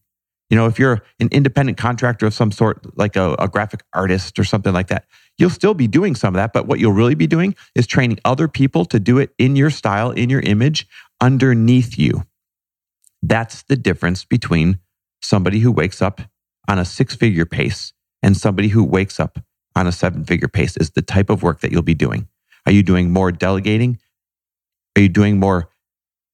You 0.51 0.57
know, 0.57 0.67
if 0.67 0.79
you're 0.79 1.03
an 1.19 1.29
independent 1.33 1.77
contractor 1.77 2.27
of 2.27 2.35
some 2.35 2.53
sort, 2.53 2.97
like 2.97 3.17
a, 3.17 3.35
a, 3.39 3.49
graphic 3.49 3.83
artist 3.93 4.39
or 4.39 4.45
something 4.45 4.73
like 4.73 4.87
that, 4.89 5.07
you'll 5.39 5.51
still 5.51 5.75
be 5.75 5.89
doing 5.89 6.15
some 6.15 6.35
of 6.35 6.39
that. 6.39 6.53
But 6.53 6.67
what 6.67 6.79
you'll 6.79 6.93
really 6.93 7.17
be 7.17 7.27
doing 7.27 7.57
is 7.75 7.87
training 7.87 8.21
other 8.25 8.47
people 8.47 8.85
to 8.87 9.01
do 9.01 9.19
it 9.19 9.31
in 9.39 9.57
your 9.57 9.71
style, 9.71 10.13
in 10.13 10.31
your 10.31 10.41
image, 10.41 10.87
underneath 11.21 11.99
you. 11.99 12.25
That's 13.23 13.65
the 13.65 13.77
difference 13.77 14.25
between 14.25 14.79
somebody 15.21 15.59
who 15.59 15.73
wakes 15.73 16.01
up 16.01 16.21
on 16.69 16.79
a 16.79 16.85
six 16.85 17.17
figure 17.17 17.47
pace 17.47 17.93
and 18.23 18.37
somebody 18.37 18.69
who 18.69 18.85
wakes 18.85 19.19
up 19.19 19.39
on 19.75 19.87
a 19.87 19.93
seven 19.93 20.25
figure 20.25 20.49
pace 20.49 20.77
is 20.77 20.91
the 20.91 21.03
type 21.03 21.29
of 21.29 21.43
work 21.43 21.61
that 21.61 21.73
you'll 21.73 21.83
be 21.83 21.95
doing. 21.95 22.29
Are 22.65 22.73
you 22.73 22.83
doing 22.83 23.13
more 23.13 23.31
delegating? 23.31 23.99
Are 24.97 25.01
you 25.01 25.09
doing 25.09 25.39
more 25.39 25.69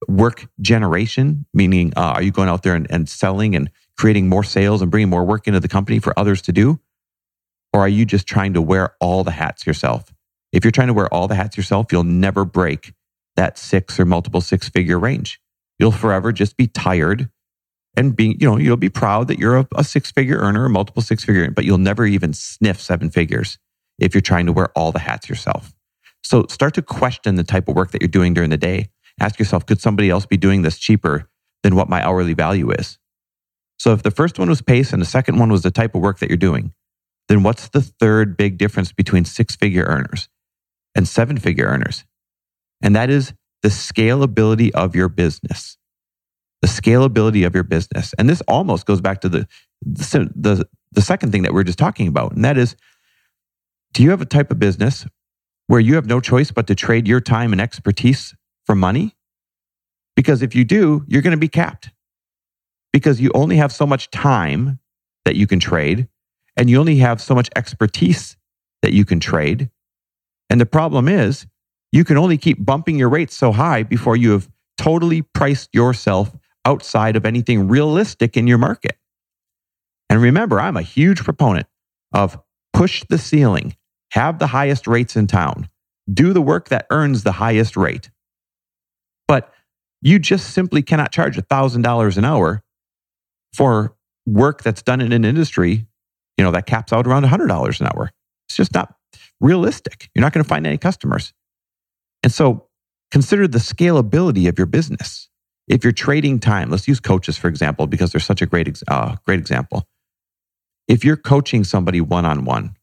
work 0.09 0.49
generation? 0.61 1.47
Meaning, 1.53 1.93
uh, 1.97 2.15
are 2.15 2.23
you 2.23 2.31
going 2.31 2.49
out 2.49 2.63
there 2.63 2.75
and, 2.75 2.87
and 2.91 3.09
selling 3.09 3.55
and 3.57 3.71
creating 3.99 4.29
more 4.29 4.45
sales 4.45 4.83
and 4.83 4.91
bringing 4.91 5.11
more 5.11 5.25
work 5.25 5.47
into 5.47 5.61
the 5.61 5.69
company 5.69 5.99
for 5.99 6.19
others 6.19 6.43
to 6.43 6.53
do? 6.53 6.81
Or 7.73 7.81
are 7.81 7.89
you 7.89 8.05
just 8.05 8.27
trying 8.27 8.55
to 8.55 8.63
wear 8.63 8.95
all 9.01 9.25
the 9.25 9.31
hats 9.33 9.67
yourself? 9.67 10.13
If 10.53 10.65
you're 10.65 10.73
trying 10.73 10.89
to 10.89 10.95
wear 10.95 11.13
all 11.13 11.29
the 11.29 11.35
hats 11.35 11.57
yourself, 11.57 11.87
you'll 11.91 12.05
never 12.05 12.45
break 12.45 12.93
that 13.37 13.59
six 13.59 13.99
or 13.99 14.05
multiple 14.05 14.41
six 14.41 14.69
figure 14.69 14.99
range. 14.99 15.41
You'll 15.79 15.93
forever 15.93 16.33
just 16.33 16.57
be 16.57 16.67
tired 16.67 17.31
and 17.97 18.15
being, 18.15 18.37
you 18.39 18.49
know, 18.49 18.59
you'll 18.59 18.77
be 18.77 18.91
proud 18.91 19.29
that 19.29 19.39
you're 19.39 19.59
a, 19.59 19.69
a 19.77 19.85
six 19.85 20.11
figure 20.11 20.39
earner, 20.39 20.67
a 20.67 20.71
multiple 20.71 21.03
six 21.03 21.25
figure, 21.25 21.51
but 21.51 21.65
you'll 21.65 21.79
never 21.79 22.07
even 22.07 22.33
sniff 22.33 22.81
seven 22.81 23.11
figures 23.11 23.59
if 23.99 24.15
you're 24.15 24.21
trying 24.21 24.47
to 24.47 24.53
wear 24.53 24.69
all 24.77 24.93
the 24.93 24.99
hats 24.99 25.29
yourself. 25.29 25.75
So 26.23 26.47
start 26.49 26.75
to 26.75 26.83
question 26.83 27.35
the 27.37 27.45
type 27.45 27.69
of 27.69 27.77
work 27.77 27.91
that 27.93 28.01
you're 28.01 28.09
doing 28.09 28.35
during 28.35 28.51
the 28.51 28.57
day. 28.57 28.91
Ask 29.21 29.39
yourself, 29.39 29.67
could 29.67 29.81
somebody 29.81 30.11
else 30.11 30.27
be 30.27 30.37
doing 30.37 30.63
this 30.63 30.79
cheaper 30.79 31.29
than 31.63 31.77
what 31.77 31.89
my 31.89 32.05
hourly 32.05 32.35
value 32.35 32.71
is? 32.71 32.99
So 33.79 33.93
if 33.93 34.03
the 34.03 34.11
first 34.11 34.39
one 34.39 34.49
was 34.49 34.63
pace 34.63 34.93
and 34.93 35.03
the 35.03 35.07
second 35.07 35.39
one 35.39 35.51
was 35.51 35.63
the 35.63 35.71
type 35.71 35.95
of 35.95 36.01
work 36.01 36.21
that 36.21 36.31
you're 36.31 36.37
doing, 36.37 36.73
then 37.29 37.43
what's 37.43 37.69
the 37.69 37.83
third 37.83 38.37
big 38.37 38.59
difference 38.59 38.93
between 38.93 39.25
six 39.25 39.57
figure 39.57 39.85
earners 39.85 40.29
and 40.95 41.07
seven 41.07 41.37
figure 41.37 41.67
earners? 41.67 42.05
And 42.81 42.95
that 42.97 43.11
is 43.11 43.35
the 43.63 43.69
scalability 43.69 44.71
of 44.73 44.95
your 44.95 45.09
business. 45.09 45.79
The 46.61 46.69
scalability 46.69 47.45
of 47.45 47.55
your 47.55 47.65
business. 47.65 48.15
And 48.19 48.29
this 48.29 48.41
almost 48.43 48.87
goes 48.87 49.01
back 49.01 49.21
to 49.23 49.29
the, 49.29 49.49
the, 49.83 50.31
the, 50.35 50.69
the 50.93 51.03
second 51.03 51.33
thing 51.33 51.43
that 51.43 51.53
we 51.53 51.61
are 51.61 51.65
just 51.65 51.79
talking 51.79 52.07
about. 52.07 52.33
And 52.33 52.45
that 52.45 52.57
is 52.57 52.77
do 53.93 54.03
you 54.03 54.11
have 54.11 54.23
a 54.23 54.27
type 54.27 54.51
of 54.51 54.59
business 54.59 55.07
where 55.73 55.81
you 55.81 55.95
have 55.95 56.05
no 56.05 56.21
choice 56.21 56.51
but 56.51 56.67
to 56.67 56.75
trade 56.75 57.09
your 57.09 57.19
time 57.19 57.51
and 57.51 57.59
expertise 57.59 58.35
for 58.67 58.75
money? 58.75 59.17
Because 60.15 60.43
if 60.43 60.55
you 60.55 60.67
do, 60.67 61.03
you're 61.09 61.23
going 61.23 61.31
to 61.31 61.39
be 61.39 61.49
capped 61.49 61.89
because 62.93 63.23
you 63.23 63.31
only 63.33 63.57
have 63.57 63.73
so 63.73 63.87
much 63.87 64.11
time 64.11 64.79
that 65.25 65.35
you 65.35 65.47
can 65.47 65.59
trade 65.59 66.09
and 66.59 66.69
you 66.69 66.79
only 66.79 66.97
have 66.97 67.23
so 67.23 67.35
much 67.35 67.49
expertise 67.57 68.37
that 68.83 68.93
you 68.93 69.07
can 69.07 69.19
trade. 69.19 69.71
And 70.51 70.61
the 70.61 70.67
problem 70.67 71.09
is 71.09 71.47
you 71.91 72.05
can 72.05 72.19
only 72.19 72.37
keep 72.37 72.63
bumping 72.63 72.99
your 72.99 73.09
rates 73.09 73.35
so 73.35 73.51
high 73.51 73.83
before 73.83 74.15
you 74.15 74.33
have 74.33 74.51
totally 74.77 75.23
priced 75.23 75.75
yourself 75.75 76.37
outside 76.67 77.17
of 77.17 77.25
anything 77.25 77.67
realistic 77.67 78.37
in 78.37 78.47
your 78.47 78.59
market. 78.59 78.99
And 80.11 80.21
remember, 80.21 80.61
I'm 80.61 80.77
a 80.77 80.83
huge 80.83 81.25
proponent 81.25 81.67
of 82.13 82.39
push 82.75 83.05
the 83.09 83.17
ceiling, 83.17 83.75
have 84.13 84.39
the 84.39 84.47
highest 84.49 84.87
rates 84.87 85.17
in 85.17 85.27
town, 85.27 85.69
do 86.13 86.35
the 86.35 86.43
work 86.43 86.69
that 86.69 86.87
earns 86.91 87.23
the 87.23 87.33
highest 87.33 87.79
rate. 87.79 88.11
But 89.27 89.53
you 90.03 90.19
just 90.19 90.51
simply 90.51 90.83
cannot 90.83 91.13
charge 91.13 91.37
$1,000 91.39 92.17
an 92.19 92.25
hour 92.25 92.63
for 93.55 93.97
work 94.27 94.63
that's 94.63 94.83
done 94.83 95.01
in 95.01 95.13
an 95.13 95.25
industry, 95.25 95.87
you 96.37 96.45
know, 96.45 96.51
that 96.51 96.67
caps 96.67 96.93
out 96.93 97.07
around 97.07 97.25
$100 97.25 97.81
an 97.81 97.87
hour. 97.87 98.11
It's 98.49 98.57
just 98.57 98.75
not 98.75 98.95
realistic. 99.41 100.11
You're 100.15 100.21
not 100.21 100.35
going 100.35 100.45
to 100.45 100.49
find 100.49 100.67
any 100.67 100.77
customers. 100.77 101.33
And 102.23 102.31
so 102.31 102.69
consider 103.11 103.49
the 103.49 103.59
scalability 103.59 104.47
of 104.47 104.59
your 104.59 104.67
business. 104.67 105.31
If 105.69 105.85
you're 105.85 105.93
trading 105.93 106.39
time, 106.39 106.69
let's 106.69 106.87
use 106.87 107.01
coaches, 107.01 107.39
for 107.39 107.49
example, 107.49 107.87
because 107.87 108.13
they're 108.13 108.21
such 108.21 108.43
a 108.43 108.47
great, 108.47 108.83
uh, 108.89 109.17
great 109.25 109.41
example. 109.41 109.85
If 110.87 111.03
you're 111.03 111.17
coaching 111.17 111.65
somebody 111.65 112.03
one 112.03 112.27
on 112.27 112.45
one 112.45 112.77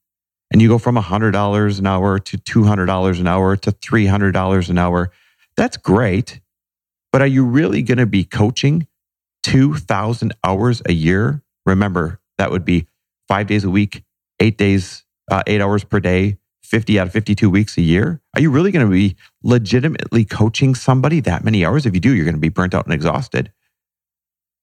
and 0.52 0.62
you 0.62 0.68
go 0.68 0.78
from 0.78 0.96
$100 0.96 1.80
an 1.80 1.88
hour 1.88 2.20
to 2.20 2.38
$200 2.38 3.20
an 3.20 3.28
hour 3.28 3.56
to 3.56 3.72
$300 3.72 4.70
an 4.70 4.78
hour, 4.78 5.12
that's 5.56 5.78
great. 5.78 6.40
But 7.12 7.22
are 7.22 7.28
you 7.28 7.46
really 7.46 7.82
going 7.82 7.98
to 7.98 8.06
be 8.06 8.24
coaching 8.24 8.88
2,000 9.44 10.34
hours 10.44 10.82
a 10.86 10.94
year? 10.94 11.44
Remember, 11.66 12.20
that 12.38 12.52
would 12.52 12.66
be 12.66 12.88
five 13.28 13.48
days 13.48 13.64
a 13.64 13.70
week, 13.70 14.04
eight 14.40 14.58
days, 14.58 15.04
uh, 15.30 15.44
eight 15.48 15.62
hours 15.62 15.84
per 15.84 16.00
day, 16.00 16.38
50 16.64 17.00
out 17.00 17.08
of 17.08 17.14
52 17.14 17.50
weeks 17.50 17.78
a 17.78 17.82
year? 17.82 18.22
Are 18.36 18.42
you 18.42 18.52
really 18.52 18.72
going 18.72 18.86
to 18.86 18.92
be 18.92 19.16
legitimately 19.44 20.26
coaching 20.26 20.76
somebody 20.76 21.20
that 21.22 21.44
many 21.44 21.66
hours? 21.66 21.86
If 21.86 21.94
you 21.96 22.00
do, 22.00 22.14
you're 22.14 22.26
going 22.26 22.36
to 22.36 22.40
be 22.40 22.50
burnt 22.50 22.76
out 22.76 22.86
and 22.86 22.94
exhausted. 22.94 23.52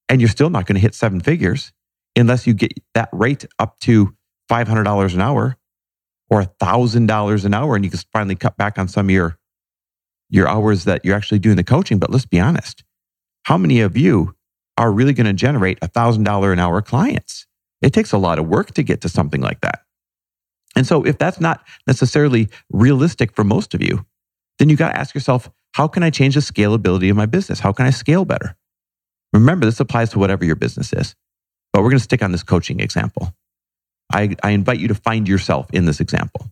And 0.07 0.21
you're 0.21 0.29
still 0.29 0.49
not 0.49 0.65
going 0.65 0.75
to 0.75 0.81
hit 0.81 0.95
seven 0.95 1.19
figures 1.19 1.73
unless 2.15 2.47
you 2.47 2.53
get 2.53 2.73
that 2.93 3.09
rate 3.11 3.45
up 3.59 3.77
to 3.79 4.15
$500 4.49 5.13
an 5.13 5.21
hour 5.21 5.57
or 6.29 6.43
$1,000 6.43 7.45
an 7.45 7.53
hour 7.53 7.75
and 7.75 7.85
you 7.85 7.91
can 7.91 7.99
finally 8.11 8.35
cut 8.35 8.57
back 8.57 8.77
on 8.77 8.87
some 8.87 9.07
of 9.07 9.11
your, 9.11 9.37
your 10.29 10.47
hours 10.47 10.83
that 10.85 11.05
you're 11.05 11.15
actually 11.15 11.39
doing 11.39 11.55
the 11.55 11.63
coaching. 11.63 11.99
But 11.99 12.09
let's 12.09 12.25
be 12.25 12.39
honest. 12.39 12.83
How 13.43 13.57
many 13.57 13.79
of 13.79 13.95
you 13.97 14.35
are 14.77 14.91
really 14.91 15.13
going 15.13 15.27
to 15.27 15.33
generate 15.33 15.79
$1,000 15.79 16.53
an 16.53 16.59
hour 16.59 16.81
clients? 16.81 17.47
It 17.81 17.93
takes 17.93 18.11
a 18.11 18.17
lot 18.17 18.39
of 18.39 18.47
work 18.47 18.73
to 18.73 18.83
get 18.83 19.01
to 19.01 19.09
something 19.09 19.41
like 19.41 19.61
that. 19.61 19.81
And 20.75 20.85
so, 20.85 21.03
if 21.03 21.17
that's 21.17 21.39
not 21.39 21.65
necessarily 21.87 22.49
realistic 22.69 23.35
for 23.35 23.43
most 23.43 23.73
of 23.73 23.81
you, 23.81 24.05
then 24.59 24.69
you 24.69 24.75
got 24.75 24.89
to 24.89 24.99
ask 24.99 25.15
yourself, 25.15 25.49
how 25.73 25.87
can 25.87 26.03
I 26.03 26.09
change 26.09 26.35
the 26.35 26.41
scalability 26.41 27.09
of 27.09 27.15
my 27.15 27.25
business? 27.25 27.59
How 27.59 27.71
can 27.71 27.85
I 27.85 27.89
scale 27.89 28.25
better? 28.25 28.55
Remember, 29.33 29.65
this 29.65 29.79
applies 29.79 30.09
to 30.11 30.19
whatever 30.19 30.45
your 30.45 30.55
business 30.55 30.93
is, 30.93 31.15
but 31.73 31.81
we're 31.81 31.89
going 31.89 31.99
to 31.99 32.03
stick 32.03 32.21
on 32.21 32.31
this 32.31 32.43
coaching 32.43 32.79
example. 32.79 33.33
I, 34.11 34.35
I 34.43 34.51
invite 34.51 34.79
you 34.79 34.87
to 34.87 34.95
find 34.95 35.27
yourself 35.27 35.67
in 35.73 35.85
this 35.85 35.99
example. 35.99 36.51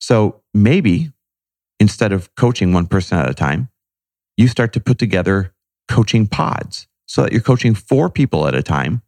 So 0.00 0.42
maybe 0.54 1.12
instead 1.80 2.12
of 2.12 2.34
coaching 2.34 2.72
one 2.72 2.86
person 2.86 3.18
at 3.18 3.28
a 3.28 3.34
time, 3.34 3.68
you 4.36 4.48
start 4.48 4.72
to 4.74 4.80
put 4.80 4.98
together 4.98 5.54
coaching 5.88 6.26
pods 6.26 6.86
so 7.06 7.22
that 7.22 7.32
you're 7.32 7.40
coaching 7.40 7.74
four 7.74 8.10
people 8.10 8.46
at 8.46 8.54
a 8.54 8.62
time 8.62 9.02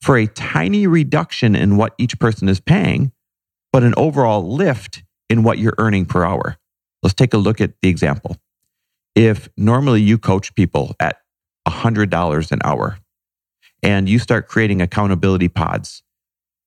for 0.00 0.16
a 0.16 0.26
tiny 0.26 0.86
reduction 0.86 1.54
in 1.54 1.76
what 1.76 1.94
each 1.98 2.18
person 2.18 2.48
is 2.48 2.60
paying 2.60 3.12
but 3.74 3.82
an 3.82 3.92
overall 3.96 4.54
lift 4.54 5.02
in 5.28 5.42
what 5.42 5.58
you're 5.58 5.74
earning 5.78 6.06
per 6.06 6.24
hour. 6.24 6.56
Let's 7.02 7.12
take 7.12 7.34
a 7.34 7.38
look 7.38 7.60
at 7.60 7.72
the 7.82 7.88
example. 7.88 8.36
If 9.16 9.48
normally 9.56 10.00
you 10.00 10.16
coach 10.16 10.54
people 10.54 10.94
at 11.00 11.16
$100 11.66 12.52
an 12.52 12.60
hour 12.62 12.98
and 13.82 14.08
you 14.08 14.20
start 14.20 14.46
creating 14.46 14.80
accountability 14.80 15.48
pods 15.48 16.04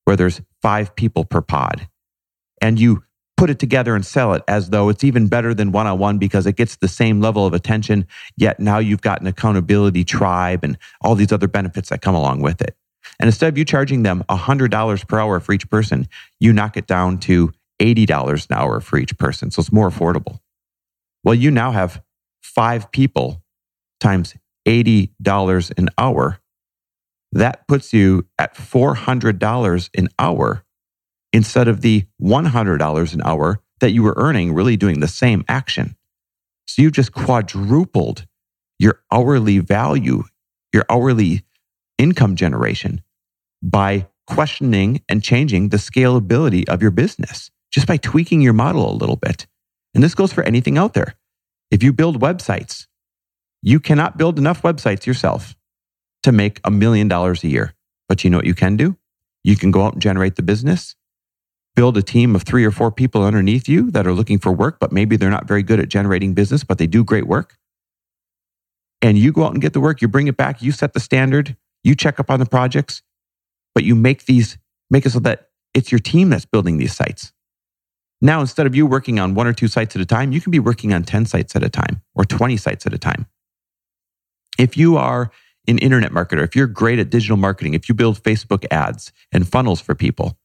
where 0.08 0.16
there's 0.16 0.40
five 0.62 0.96
people 0.96 1.26
per 1.26 1.42
pod 1.42 1.90
and 2.62 2.80
you 2.80 3.04
put 3.36 3.50
it 3.50 3.60
together 3.60 3.94
and 3.94 4.06
sell 4.06 4.34
it 4.34 4.42
as 4.48 4.70
though 4.70 4.88
it's 4.88 5.04
even 5.04 5.28
better 5.28 5.54
than 5.54 5.74
one 5.74 5.86
on 5.86 6.00
one 6.00 6.18
because 6.18 6.48
it 6.48 6.56
gets 6.56 6.78
the 6.78 6.88
same 6.88 7.20
level 7.20 7.46
of 7.46 7.54
attention. 7.54 8.08
Yet 8.38 8.58
now 8.58 8.80
you've 8.80 9.02
got 9.02 9.20
an 9.20 9.28
accountability 9.28 10.06
tribe 10.06 10.64
and 10.64 10.78
all 11.02 11.14
these 11.14 11.34
other 11.34 11.50
benefits 11.50 11.90
that 11.90 12.02
come 12.02 12.16
along 12.16 12.42
with 12.42 12.62
it. 12.62 12.78
And 13.20 13.28
instead 13.28 13.50
of 13.50 13.58
you 13.58 13.66
charging 13.66 14.04
them 14.04 14.24
$100 14.30 15.08
per 15.10 15.20
hour 15.20 15.42
for 15.42 15.52
each 15.52 15.70
person, 15.70 16.08
you 16.40 16.54
knock 16.54 16.78
it 16.78 16.88
down 16.88 17.18
to 17.20 17.52
$80 17.82 18.50
an 18.50 18.58
hour 18.58 18.80
for 18.80 18.98
each 18.98 19.18
person. 19.18 19.52
So 19.52 19.60
it's 19.60 19.74
more 19.74 19.90
affordable. 19.90 20.40
Well, 21.26 21.36
you 21.36 21.52
now 21.52 21.72
have 21.72 22.02
five 22.42 22.94
people 22.94 23.44
times 24.00 24.36
$80 24.66 25.78
an 25.78 25.90
hour. 25.98 26.40
That 27.32 27.68
puts 27.68 27.94
you 27.94 28.26
at 28.40 28.56
$400 28.56 29.90
an 29.98 30.10
hour 30.18 30.64
instead 31.34 31.68
of 31.68 31.82
the 31.82 32.06
$100 32.22 33.14
an 33.14 33.22
hour 33.24 33.60
that 33.80 33.92
you 33.92 34.04
were 34.04 34.16
earning 34.18 34.54
really 34.54 34.78
doing 34.78 35.00
the 35.00 35.08
same 35.08 35.44
action. 35.48 35.96
So 36.68 36.82
you've 36.82 36.94
just 36.94 37.14
quadrupled 37.14 38.26
your 38.80 39.02
hourly 39.12 39.60
value, 39.60 40.24
your 40.74 40.86
hourly 40.90 41.44
income 41.98 42.36
generation 42.36 43.02
by 43.62 44.08
questioning 44.28 45.02
and 45.10 45.24
changing 45.24 45.70
the 45.70 45.78
scalability 45.78 46.68
of 46.68 46.82
your 46.82 46.92
business 46.92 47.50
just 47.72 47.88
by 47.88 47.98
tweaking 47.98 48.42
your 48.42 48.54
model 48.54 48.90
a 48.92 48.96
little 48.96 49.16
bit. 49.16 49.48
And 49.94 50.04
this 50.04 50.16
goes 50.16 50.32
for 50.34 50.44
anything 50.44 50.78
out 50.78 50.94
there. 50.94 51.16
If 51.72 51.84
you 51.84 51.92
build 51.92 52.22
websites, 52.22 52.88
you 53.62 53.80
cannot 53.80 54.18
build 54.18 54.38
enough 54.38 54.62
websites 54.62 55.06
yourself 55.06 55.56
to 56.28 56.34
make 56.34 56.60
a 56.66 56.70
million 56.70 57.08
dollars 57.08 57.42
a 57.46 57.48
year. 57.48 57.74
But 58.10 58.26
you 58.26 58.30
know 58.30 58.38
what 58.38 58.46
you 58.46 58.54
can 58.54 58.76
do? 58.76 58.98
You 59.46 59.56
can 59.56 59.72
go 59.72 59.84
out 59.84 59.94
and 59.94 60.02
generate 60.02 60.36
the 60.36 60.42
business, 60.42 60.94
build 61.74 61.98
a 61.98 62.02
team 62.02 62.36
of 62.36 62.44
three 62.44 62.66
or 62.66 62.72
four 62.72 62.92
people 62.92 63.24
underneath 63.24 63.70
you 63.70 63.90
that 63.92 64.06
are 64.06 64.12
looking 64.12 64.38
for 64.38 64.52
work, 64.52 64.78
but 64.78 64.92
maybe 64.92 65.16
they're 65.16 65.30
not 65.30 65.48
very 65.48 65.64
good 65.64 65.80
at 65.80 65.88
generating 65.88 66.34
business, 66.34 66.66
but 66.66 66.80
they 66.80 66.86
do 66.86 67.02
great 67.02 67.28
work. 67.28 67.56
And 69.02 69.18
you 69.18 69.32
go 69.32 69.46
out 69.46 69.54
and 69.54 69.62
get 69.62 69.72
the 69.72 69.80
work, 69.80 70.02
you 70.02 70.10
bring 70.10 70.28
it 70.28 70.36
back, 70.36 70.62
you 70.62 70.74
set 70.74 70.92
the 70.92 71.00
standard, 71.00 71.56
you 71.82 71.96
check 71.96 72.20
up 72.20 72.30
on 72.30 72.42
the 72.42 72.46
projects, 72.46 73.02
but 73.74 73.86
you 73.86 73.96
make 73.96 74.26
these, 74.26 74.58
make 74.90 75.06
it 75.06 75.12
so 75.12 75.20
that 75.20 75.48
it's 75.74 75.94
your 75.94 76.00
team 76.00 76.30
that's 76.30 76.44
building 76.44 76.78
these 76.78 76.94
sites. 76.94 77.32
Now, 78.20 78.42
instead 78.42 78.68
of 78.68 78.76
you 78.76 78.86
working 78.86 79.18
on 79.18 79.34
one 79.34 79.48
or 79.48 79.54
two 79.54 79.70
sites 79.70 79.96
at 79.96 80.02
a 80.02 80.06
time, 80.06 80.34
you 80.34 80.42
can 80.42 80.52
be 80.52 80.60
working 80.60 80.94
on 80.94 81.04
10 81.04 81.26
sites 81.26 81.56
at 81.56 81.64
a 81.64 81.70
time 81.70 82.02
or 82.16 82.26
20 82.26 82.58
sites 82.58 82.86
at 82.86 82.94
a 82.94 82.98
time. 82.98 83.28
If 84.60 84.76
you 84.76 84.98
are 84.98 85.32
an 85.68 85.78
internet 85.80 86.12
marketer, 86.12 86.44
if 86.44 86.56
you're 86.56 86.68
great 86.68 87.00
at 87.00 87.10
digital 87.10 87.38
marketing, 87.38 87.74
if 87.74 87.90
you 87.90 87.96
build 87.96 88.22
Facebook 88.24 88.66
ads 88.72 89.12
and 89.32 89.48
funnels 89.48 89.82
for 89.82 89.96
people, 89.96 90.38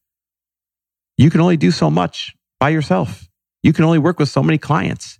you 1.17 1.29
can 1.29 1.41
only 1.41 1.57
do 1.57 1.71
so 1.71 1.89
much 1.89 2.35
by 2.59 2.69
yourself. 2.69 3.29
You 3.61 3.73
can 3.73 3.85
only 3.85 3.99
work 3.99 4.19
with 4.19 4.29
so 4.29 4.43
many 4.43 4.57
clients. 4.57 5.19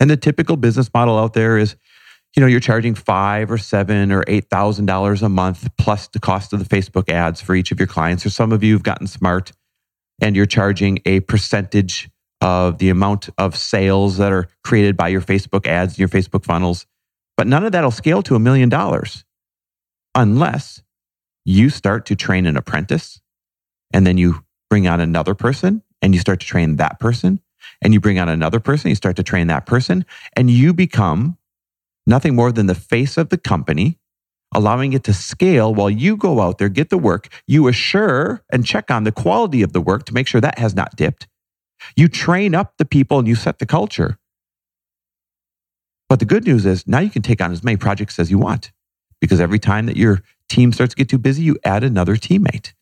And 0.00 0.10
the 0.10 0.16
typical 0.16 0.56
business 0.56 0.90
model 0.92 1.18
out 1.18 1.34
there 1.34 1.58
is 1.58 1.76
you 2.36 2.40
know, 2.40 2.46
you're 2.46 2.60
charging 2.60 2.94
five 2.94 3.50
or 3.50 3.58
seven 3.58 4.10
or 4.10 4.24
eight 4.26 4.48
thousand 4.48 4.86
dollars 4.86 5.22
a 5.22 5.28
month 5.28 5.68
plus 5.76 6.08
the 6.08 6.18
cost 6.18 6.52
of 6.52 6.66
the 6.66 6.76
Facebook 6.76 7.10
ads 7.10 7.40
for 7.40 7.54
each 7.54 7.72
of 7.72 7.78
your 7.78 7.86
clients. 7.86 8.24
Or 8.24 8.30
some 8.30 8.52
of 8.52 8.62
you 8.62 8.72
have 8.72 8.82
gotten 8.82 9.06
smart 9.06 9.52
and 10.20 10.34
you're 10.34 10.46
charging 10.46 11.00
a 11.04 11.20
percentage 11.20 12.08
of 12.40 12.78
the 12.78 12.88
amount 12.88 13.28
of 13.38 13.56
sales 13.56 14.16
that 14.16 14.32
are 14.32 14.48
created 14.64 14.96
by 14.96 15.08
your 15.08 15.20
Facebook 15.20 15.66
ads 15.66 15.92
and 15.92 15.98
your 15.98 16.08
Facebook 16.08 16.44
funnels. 16.44 16.86
But 17.36 17.46
none 17.46 17.64
of 17.64 17.72
that'll 17.72 17.90
scale 17.90 18.22
to 18.24 18.34
a 18.34 18.38
million 18.38 18.68
dollars 18.68 19.24
unless 20.14 20.82
you 21.44 21.70
start 21.70 22.06
to 22.06 22.16
train 22.16 22.46
an 22.46 22.56
apprentice 22.56 23.20
and 23.92 24.06
then 24.06 24.18
you 24.18 24.44
bring 24.70 24.86
on 24.86 25.00
another 25.00 25.34
person 25.34 25.82
and 26.00 26.14
you 26.14 26.20
start 26.20 26.40
to 26.40 26.46
train 26.46 26.76
that 26.76 27.00
person 27.00 27.40
and 27.80 27.92
you 27.92 28.00
bring 28.00 28.18
on 28.18 28.28
another 28.28 28.60
person, 28.60 28.90
you 28.90 28.94
start 28.94 29.16
to 29.16 29.22
train 29.22 29.46
that 29.48 29.66
person 29.66 30.04
and 30.36 30.50
you 30.50 30.72
become 30.72 31.36
nothing 32.06 32.34
more 32.34 32.52
than 32.52 32.66
the 32.66 32.74
face 32.74 33.16
of 33.16 33.30
the 33.30 33.38
company 33.38 33.98
allowing 34.54 34.92
it 34.92 35.04
to 35.04 35.12
scale 35.12 35.74
while 35.74 35.90
you 35.90 36.16
go 36.16 36.40
out 36.40 36.58
there, 36.58 36.68
get 36.68 36.90
the 36.90 36.98
work. 36.98 37.28
You 37.46 37.68
assure 37.68 38.42
and 38.52 38.64
check 38.64 38.90
on 38.90 39.04
the 39.04 39.12
quality 39.12 39.62
of 39.62 39.72
the 39.72 39.80
work 39.80 40.04
to 40.06 40.14
make 40.14 40.26
sure 40.26 40.40
that 40.40 40.58
has 40.58 40.74
not 40.74 40.96
dipped. 40.96 41.26
You 41.96 42.08
train 42.08 42.54
up 42.54 42.74
the 42.78 42.84
people 42.84 43.18
and 43.18 43.26
you 43.26 43.34
set 43.34 43.58
the 43.58 43.66
culture. 43.66 44.18
But 46.12 46.18
the 46.18 46.26
good 46.26 46.46
news 46.46 46.66
is 46.66 46.86
now 46.86 46.98
you 46.98 47.08
can 47.08 47.22
take 47.22 47.40
on 47.40 47.52
as 47.52 47.64
many 47.64 47.78
projects 47.78 48.18
as 48.18 48.30
you 48.30 48.36
want 48.36 48.70
because 49.18 49.40
every 49.40 49.58
time 49.58 49.86
that 49.86 49.96
your 49.96 50.20
team 50.50 50.70
starts 50.70 50.92
to 50.92 50.98
get 50.98 51.08
too 51.08 51.16
busy, 51.16 51.42
you 51.42 51.56
add 51.64 51.82
another 51.82 52.16
teammate. 52.16 52.74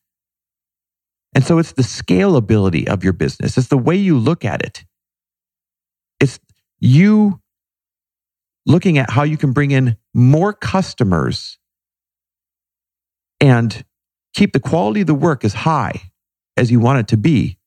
And 1.33 1.45
so 1.45 1.59
it's 1.59 1.71
the 1.75 1.83
scalability 1.83 2.89
of 2.89 3.05
your 3.05 3.13
business. 3.13 3.57
It's 3.57 3.69
the 3.69 3.79
way 3.79 3.95
you 3.95 4.19
look 4.19 4.45
at 4.45 4.63
it. 4.63 4.85
It's 6.19 6.41
you 6.81 7.41
looking 8.67 8.99
at 8.99 9.11
how 9.11 9.23
you 9.23 9.37
can 9.37 9.53
bring 9.53 9.71
in 9.71 9.97
more 10.13 10.53
customers 10.53 11.57
and 13.41 13.85
keep 14.35 14.53
the 14.53 14.59
quality 14.59 15.03
of 15.03 15.07
the 15.07 15.15
work 15.15 15.45
as 15.45 15.55
high 15.55 16.11
as 16.57 16.73
you 16.73 16.81
want 16.81 16.99
it 16.99 17.07
to 17.07 17.17
be 17.17 17.59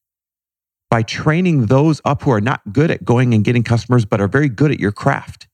by 0.89 1.03
training 1.03 1.67
those 1.67 2.01
up 2.03 2.23
who 2.23 2.31
are 2.31 2.41
not 2.41 2.73
good 2.73 2.91
at 2.91 3.05
going 3.05 3.33
and 3.33 3.45
getting 3.45 3.63
customers, 3.63 4.03
but 4.03 4.19
are 4.19 4.27
very 4.27 4.49
good 4.49 4.69
at 4.69 4.81
your 4.81 4.91
craft. 4.91 5.47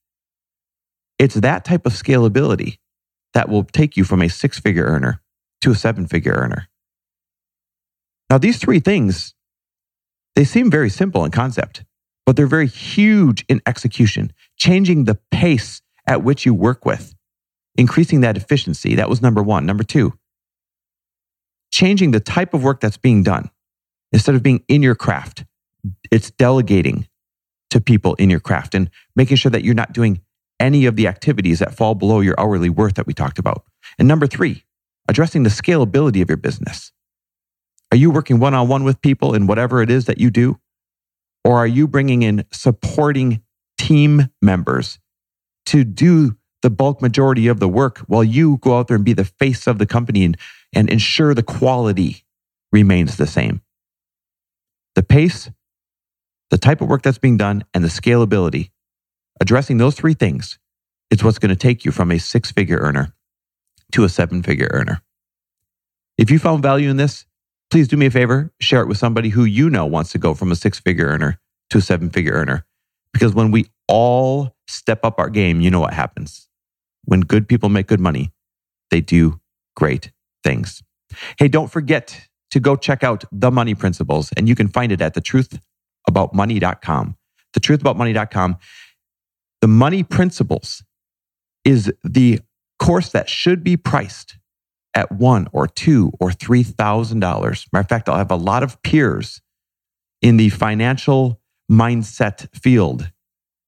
It's 1.20 1.36
that 1.36 1.66
type 1.66 1.86
of 1.86 1.92
scalability 1.92 2.78
that 3.34 3.50
will 3.50 3.66
take 3.66 3.98
you 3.98 4.04
from 4.04 4.22
a 4.22 4.30
six 4.30 4.58
figure 4.58 4.86
earner 4.86 5.22
to 5.62 5.72
a 5.72 5.76
seven 5.76 6.08
figure 6.08 6.34
earner. 6.34 6.68
Now, 8.30 8.38
these 8.38 8.58
three 8.58 8.80
things, 8.80 9.34
they 10.36 10.46
seem 10.46 10.72
very 10.72 10.90
simple 10.90 11.26
in 11.26 11.32
concept, 11.32 11.84
but 12.26 12.36
they're 12.36 12.48
very 12.48 12.68
huge 12.68 13.44
in 13.50 13.62
execution, 13.66 14.32
changing 14.56 15.04
the 15.04 15.20
pace 15.32 15.82
at 16.08 16.24
which 16.24 16.46
you 16.46 16.54
work 16.54 16.86
with, 16.86 17.14
increasing 17.76 18.22
that 18.22 18.38
efficiency. 18.38 18.96
That 18.96 19.10
was 19.10 19.22
number 19.22 19.44
one. 19.44 19.66
Number 19.66 19.84
two, 19.84 20.14
changing 21.72 22.12
the 22.12 22.20
type 22.20 22.54
of 22.54 22.64
work 22.64 22.80
that's 22.80 22.98
being 22.98 23.24
done. 23.24 23.50
Instead 24.12 24.36
of 24.36 24.42
being 24.42 24.64
in 24.68 24.82
your 24.82 24.96
craft, 24.96 25.46
it's 26.12 26.32
delegating 26.32 27.08
to 27.70 27.80
people 27.80 28.16
in 28.16 28.30
your 28.30 28.40
craft 28.40 28.74
and 28.74 28.90
making 29.16 29.38
sure 29.38 29.52
that 29.52 29.64
you're 29.64 29.76
not 29.76 29.94
doing 29.94 30.22
any 30.60 30.86
of 30.86 30.96
the 30.96 31.08
activities 31.08 31.60
that 31.60 31.76
fall 31.76 31.96
below 31.96 32.20
your 32.20 32.40
hourly 32.40 32.70
worth 32.70 32.96
that 32.96 33.08
we 33.08 33.14
talked 33.14 33.40
about. 33.40 33.64
And 33.98 34.08
number 34.08 34.28
three, 34.28 34.64
addressing 35.08 35.44
the 35.44 35.50
scalability 35.50 36.22
of 36.22 36.30
your 36.30 36.38
business. 36.38 36.92
Are 37.92 37.98
you 37.98 38.12
working 38.12 38.40
one 38.40 38.54
on 38.54 38.68
one 38.68 38.84
with 38.84 39.02
people 39.02 39.34
in 39.34 39.48
whatever 39.48 39.82
it 39.82 39.90
is 39.90 40.06
that 40.06 40.20
you 40.20 40.30
do? 40.30 40.60
Or 41.44 41.58
are 41.58 41.68
you 41.68 41.88
bringing 41.88 42.22
in 42.22 42.46
supporting 42.52 43.42
team 43.78 44.28
members 44.42 45.00
to 45.68 45.84
do 45.84 46.38
the 46.62 46.70
bulk 46.70 47.02
majority 47.02 47.48
of 47.48 47.60
the 47.60 47.70
work 47.70 48.00
while 48.00 48.24
you 48.24 48.58
go 48.58 48.78
out 48.78 48.88
there 48.88 48.96
and 48.96 49.06
be 49.06 49.14
the 49.14 49.26
face 49.26 49.66
of 49.66 49.80
the 49.80 49.86
company 49.86 50.24
and, 50.26 50.38
and 50.74 50.90
ensure 50.90 51.34
the 51.34 51.42
quality 51.42 52.24
remains 52.72 53.18
the 53.18 53.26
same? 53.26 53.62
The 54.96 55.04
pace, 55.04 55.50
the 56.52 56.58
type 56.58 56.82
of 56.82 56.90
work 56.90 57.02
that's 57.02 57.18
being 57.18 57.38
done, 57.38 57.64
and 57.74 57.84
the 57.84 57.88
scalability. 57.88 58.70
Addressing 59.40 59.78
those 59.78 59.96
three 59.96 60.14
things 60.14 60.60
is 61.10 61.24
what's 61.24 61.40
going 61.40 61.50
to 61.50 61.56
take 61.56 61.86
you 61.86 61.92
from 61.92 62.12
a 62.12 62.20
six 62.20 62.52
figure 62.52 62.78
earner 62.78 63.14
to 63.92 64.04
a 64.04 64.10
seven 64.10 64.44
figure 64.44 64.70
earner. 64.72 65.02
If 66.18 66.30
you 66.30 66.40
found 66.40 66.62
value 66.62 66.90
in 66.90 66.98
this, 66.98 67.26
please 67.72 67.88
do 67.88 67.98
me 67.98 68.08
a 68.08 68.12
favor, 68.12 68.52
share 68.60 68.82
it 68.82 68.88
with 68.88 68.98
somebody 68.98 69.30
who 69.30 69.46
you 69.46 69.70
know 69.70 69.86
wants 69.86 70.12
to 70.12 70.18
go 70.18 70.34
from 70.34 70.52
a 70.52 70.56
six 70.56 70.80
figure 70.80 71.08
earner 71.08 71.40
to 71.70 71.78
a 71.78 71.82
seven 71.82 72.10
figure 72.10 72.34
earner. 72.34 72.66
Because 73.14 73.34
when 73.34 73.52
we 73.52 73.68
all 73.88 74.56
step 74.68 75.04
up 75.04 75.20
our 75.20 75.30
game, 75.30 75.62
you 75.62 75.72
know 75.72 75.80
what 75.80 75.94
happens. 75.94 76.48
When 77.06 77.22
good 77.22 77.48
people 77.48 77.70
make 77.70 77.88
good 77.88 78.00
money, 78.00 78.32
they 78.92 79.02
do 79.02 79.40
great 79.76 80.12
things. 80.44 80.84
Hey, 81.38 81.48
don't 81.48 81.72
forget 81.72 82.28
to 82.52 82.60
go 82.60 82.76
check 82.76 83.04
out 83.04 83.24
The 83.32 83.50
Money 83.52 83.76
Principles, 83.76 84.32
and 84.36 84.50
you 84.50 84.56
can 84.56 84.68
find 84.68 84.92
it 84.92 85.02
at 85.02 85.16
thetruthaboutmoney.com. 85.16 87.16
Thetruthaboutmoney.com. 87.58 88.58
The 89.62 89.68
Money 89.68 90.04
Principles 90.04 90.84
is 91.66 91.92
the 92.04 92.40
course 92.80 93.10
that 93.10 93.30
should 93.30 93.64
be 93.64 93.76
priced 93.76 94.38
at 94.94 95.12
one 95.12 95.48
or 95.52 95.68
two 95.68 96.12
or 96.20 96.32
three 96.32 96.64
thousand 96.64 97.20
dollars. 97.20 97.68
Matter 97.74 97.82
of 97.82 97.90
fact, 97.90 98.10
I'll 98.10 98.18
have 98.18 98.32
a 98.32 98.38
lot 98.38 98.64
of 98.64 98.82
peers 98.84 99.42
in 100.22 100.38
the 100.38 100.50
financial 100.50 101.42
mindset 101.70 102.48
field 102.56 103.12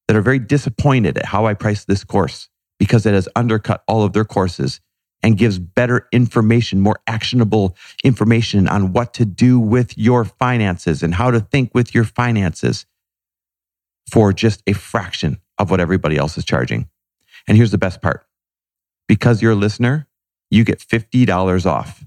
that 0.07 0.15
are 0.15 0.21
very 0.21 0.39
disappointed 0.39 1.17
at 1.17 1.25
how 1.25 1.45
I 1.45 1.53
price 1.53 1.85
this 1.85 2.03
course 2.05 2.49
because 2.79 3.05
it 3.05 3.13
has 3.13 3.27
undercut 3.35 3.83
all 3.87 4.03
of 4.03 4.13
their 4.13 4.25
courses 4.25 4.79
and 5.21 5.37
gives 5.37 5.59
better 5.59 6.07
information, 6.11 6.79
more 6.79 6.99
actionable 7.05 7.75
information 8.03 8.67
on 8.67 8.93
what 8.93 9.13
to 9.15 9.25
do 9.25 9.59
with 9.59 9.97
your 9.97 10.25
finances 10.25 11.03
and 11.03 11.13
how 11.15 11.31
to 11.31 11.41
think 11.41 11.71
with 11.75 11.93
your 11.93 12.05
finances 12.05 12.85
for 14.09 14.33
just 14.33 14.63
a 14.65 14.73
fraction 14.73 15.40
of 15.61 15.69
what 15.69 15.79
everybody 15.79 16.17
else 16.17 16.37
is 16.37 16.43
charging. 16.43 16.89
And 17.47 17.55
here's 17.55 17.71
the 17.71 17.77
best 17.77 18.01
part 18.01 18.25
because 19.07 19.41
you're 19.41 19.51
a 19.51 19.55
listener, 19.55 20.07
you 20.49 20.63
get 20.63 20.79
$50 20.79 21.65
off 21.65 22.03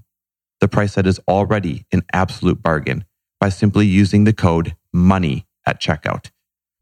the 0.59 0.67
price 0.67 0.95
that 0.95 1.07
is 1.07 1.19
already 1.27 1.85
an 1.91 2.03
absolute 2.13 2.61
bargain 2.61 3.05
by 3.39 3.49
simply 3.49 3.85
using 3.85 4.23
the 4.23 4.33
code 4.33 4.75
MONEY 4.93 5.45
at 5.65 5.81
checkout. 5.81 6.31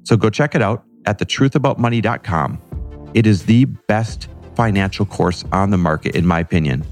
So 0.04 0.18
go 0.18 0.30
check 0.30 0.56
it 0.56 0.62
out 0.62 0.84
at 1.06 1.20
thetruthaboutmoney.com. 1.20 3.12
It 3.14 3.28
is 3.28 3.46
the 3.46 3.66
best 3.66 4.28
financial 4.56 5.06
course 5.06 5.44
on 5.52 5.70
the 5.70 5.78
market, 5.78 6.16
in 6.16 6.26
my 6.26 6.40
opinion. 6.40 6.86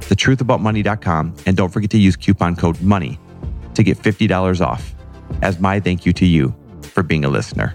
Thetruthaboutmoney.com. 0.00 1.34
And 1.46 1.56
don't 1.56 1.72
forget 1.72 1.90
to 1.90 1.98
use 1.98 2.16
coupon 2.16 2.56
code 2.56 2.80
MONEY 2.80 3.18
to 3.74 3.82
get 3.82 3.98
$50 3.98 4.60
off 4.60 4.94
as 5.42 5.58
my 5.58 5.80
thank 5.80 6.06
you 6.06 6.12
to 6.14 6.26
you 6.26 6.54
for 6.82 7.02
being 7.02 7.24
a 7.24 7.28
listener. 7.28 7.74